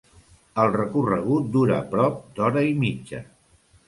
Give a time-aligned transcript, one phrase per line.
[0.61, 3.21] El recorregut dura prop d'hora i mitja.